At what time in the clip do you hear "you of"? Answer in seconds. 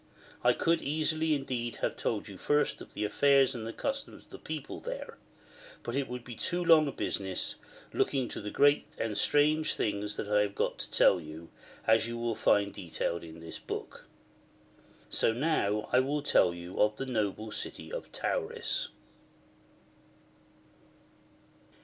16.51-16.97